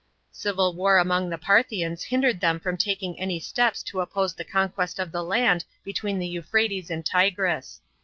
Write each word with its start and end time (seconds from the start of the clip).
Civil 0.31 0.73
war 0.73 0.97
among 0.97 1.29
the 1.29 1.37
Parthians 1.37 2.01
hindered 2.01 2.39
them 2.39 2.59
from 2.59 2.75
taking 2.75 3.19
any 3.19 3.39
steps 3.39 3.83
to 3.83 3.99
opp 4.01 4.29
se 4.29 4.33
the 4.35 4.43
conquest 4.43 4.97
of 4.97 5.15
ihe 5.15 5.21
land 5.21 5.63
between 5.83 6.17
the 6.17 6.27
Euphrates 6.27 6.89
and 6.89 7.05
Tigris. 7.05 7.81